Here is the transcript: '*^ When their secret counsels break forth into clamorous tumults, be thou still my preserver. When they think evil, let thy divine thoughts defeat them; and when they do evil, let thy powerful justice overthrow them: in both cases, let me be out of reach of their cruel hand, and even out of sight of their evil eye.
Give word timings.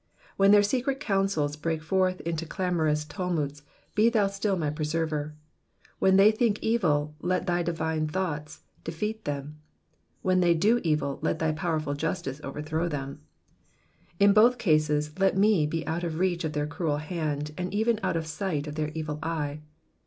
'*^ 0.01 0.03
When 0.35 0.49
their 0.49 0.63
secret 0.63 0.99
counsels 0.99 1.55
break 1.55 1.83
forth 1.83 2.21
into 2.21 2.47
clamorous 2.47 3.05
tumults, 3.05 3.61
be 3.93 4.09
thou 4.09 4.25
still 4.25 4.57
my 4.57 4.71
preserver. 4.71 5.35
When 5.99 6.15
they 6.17 6.31
think 6.31 6.57
evil, 6.63 7.13
let 7.21 7.45
thy 7.45 7.61
divine 7.61 8.07
thoughts 8.07 8.61
defeat 8.83 9.25
them; 9.25 9.43
and 9.45 9.53
when 10.23 10.39
they 10.39 10.55
do 10.55 10.79
evil, 10.83 11.19
let 11.21 11.37
thy 11.37 11.51
powerful 11.51 11.93
justice 11.93 12.41
overthrow 12.43 12.87
them: 12.87 13.21
in 14.19 14.33
both 14.33 14.57
cases, 14.57 15.11
let 15.19 15.37
me 15.37 15.67
be 15.67 15.85
out 15.85 16.03
of 16.03 16.17
reach 16.17 16.43
of 16.43 16.53
their 16.53 16.65
cruel 16.65 16.97
hand, 16.97 17.51
and 17.55 17.71
even 17.71 17.99
out 18.01 18.17
of 18.17 18.25
sight 18.25 18.65
of 18.65 18.73
their 18.73 18.89
evil 18.95 19.19
eye. 19.21 19.61